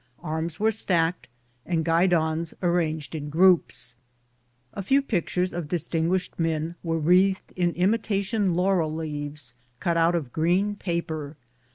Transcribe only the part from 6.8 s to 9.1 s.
were wreathed in imitation laurel